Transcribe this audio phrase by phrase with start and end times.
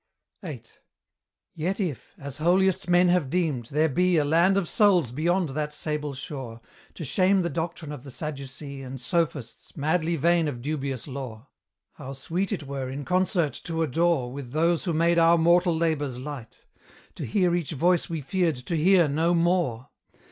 [0.41, 0.63] VIII.
[1.53, 5.71] Yet if, as holiest men have deemed, there be A land of souls beyond that
[5.71, 6.59] sable shore,
[6.95, 11.49] To shame the doctrine of the Sadducee And sophists, madly vain of dubious lore;
[11.93, 16.17] How sweet it were in concert to adore With those who made our mortal labours
[16.17, 16.65] light!
[17.13, 19.89] To hear each voice we feared to hear no more!